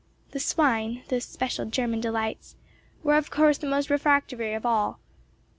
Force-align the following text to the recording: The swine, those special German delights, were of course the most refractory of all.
The 0.31 0.39
swine, 0.39 1.03
those 1.09 1.25
special 1.25 1.65
German 1.67 2.01
delights, 2.01 2.55
were 3.03 3.17
of 3.17 3.29
course 3.29 3.59
the 3.59 3.67
most 3.69 3.91
refractory 3.91 4.55
of 4.55 4.65
all. 4.65 4.99